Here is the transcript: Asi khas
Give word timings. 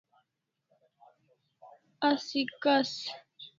Asi 2.09 2.41
khas 2.61 2.91